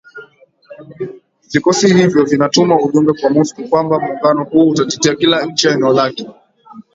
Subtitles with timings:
[1.51, 6.27] Vikosi hivyo vinatuma ujumbe kwa Moscow kwamba muungano huo utatetea kila nchi ya eneo lake